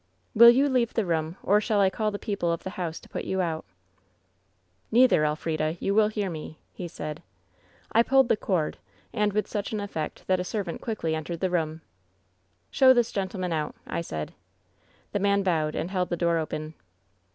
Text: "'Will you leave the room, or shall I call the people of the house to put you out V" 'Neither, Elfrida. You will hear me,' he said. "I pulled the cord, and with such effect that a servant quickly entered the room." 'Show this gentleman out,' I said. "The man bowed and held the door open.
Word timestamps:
"'Will 0.33 0.49
you 0.49 0.67
leave 0.67 0.95
the 0.95 1.05
room, 1.05 1.37
or 1.43 1.61
shall 1.61 1.79
I 1.79 1.91
call 1.91 2.09
the 2.09 2.17
people 2.17 2.51
of 2.51 2.63
the 2.63 2.71
house 2.71 2.99
to 3.01 3.07
put 3.09 3.23
you 3.23 3.39
out 3.39 3.63
V" 3.67 3.73
'Neither, 4.93 5.23
Elfrida. 5.25 5.77
You 5.79 5.93
will 5.93 6.07
hear 6.07 6.27
me,' 6.27 6.57
he 6.73 6.87
said. 6.87 7.21
"I 7.91 8.01
pulled 8.01 8.27
the 8.27 8.35
cord, 8.35 8.79
and 9.13 9.31
with 9.31 9.47
such 9.47 9.71
effect 9.73 10.25
that 10.25 10.39
a 10.39 10.43
servant 10.43 10.81
quickly 10.81 11.13
entered 11.13 11.39
the 11.39 11.51
room." 11.51 11.81
'Show 12.71 12.93
this 12.95 13.11
gentleman 13.11 13.53
out,' 13.53 13.75
I 13.85 14.01
said. 14.01 14.33
"The 15.11 15.19
man 15.19 15.43
bowed 15.43 15.75
and 15.75 15.91
held 15.91 16.09
the 16.09 16.17
door 16.17 16.39
open. 16.39 16.73